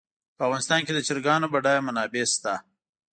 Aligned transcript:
په 0.37 0.41
افغانستان 0.47 0.79
کې 0.85 0.91
د 0.93 0.99
چرګانو 1.07 1.51
بډایه 1.53 1.81
منابع 1.87 2.25
شته. 2.33 2.53